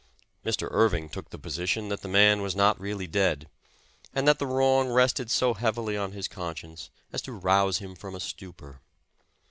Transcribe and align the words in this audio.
Mr. 0.43 0.67
Irving 0.71 1.09
took 1.09 1.29
the 1.29 1.37
position 1.37 1.89
that 1.89 2.01
the 2.01 2.07
man 2.07 2.41
was 2.41 2.55
not 2.55 2.79
really 2.81 3.05
dead, 3.05 3.47
and 4.15 4.27
that 4.27 4.39
the 4.39 4.47
wrong 4.47 4.89
rested 4.89 5.29
so 5.29 5.53
heavily 5.53 5.95
on 5.95 6.11
his 6.11 6.27
conscience 6.27 6.89
as 7.13 7.21
to 7.21 7.31
rouse 7.31 7.77
him 7.77 7.93
from 7.93 8.15
a 8.15 8.19
stupor. 8.19 8.81